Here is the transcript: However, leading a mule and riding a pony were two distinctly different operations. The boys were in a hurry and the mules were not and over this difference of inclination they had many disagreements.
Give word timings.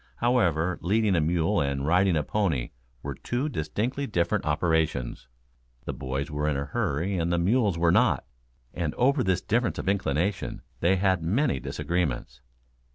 However, 0.15 0.79
leading 0.81 1.15
a 1.15 1.21
mule 1.21 1.61
and 1.61 1.85
riding 1.85 2.15
a 2.15 2.23
pony 2.23 2.71
were 3.03 3.13
two 3.13 3.47
distinctly 3.49 4.07
different 4.07 4.47
operations. 4.47 5.27
The 5.85 5.93
boys 5.93 6.31
were 6.31 6.47
in 6.49 6.57
a 6.57 6.65
hurry 6.65 7.19
and 7.19 7.31
the 7.31 7.37
mules 7.37 7.77
were 7.77 7.91
not 7.91 8.25
and 8.73 8.95
over 8.95 9.23
this 9.23 9.41
difference 9.43 9.77
of 9.77 9.87
inclination 9.87 10.63
they 10.79 10.95
had 10.95 11.21
many 11.21 11.59
disagreements. 11.59 12.41